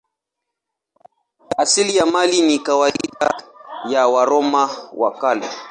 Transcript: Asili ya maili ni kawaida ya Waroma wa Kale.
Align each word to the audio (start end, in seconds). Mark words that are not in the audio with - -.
Asili 1.57 1.97
ya 1.97 2.05
maili 2.05 2.41
ni 2.41 2.59
kawaida 2.59 3.43
ya 3.89 4.07
Waroma 4.07 4.69
wa 4.93 5.11
Kale. 5.17 5.49